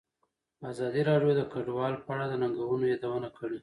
[0.71, 3.59] ازادي راډیو د کډوال په اړه د ننګونو یادونه کړې.